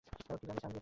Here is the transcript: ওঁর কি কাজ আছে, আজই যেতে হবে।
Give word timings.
ওঁর 0.09 0.17
কি 0.19 0.25
কাজ 0.29 0.37
আছে, 0.37 0.39
আজই 0.41 0.51
যেতে 0.51 0.65
হবে। 0.67 0.79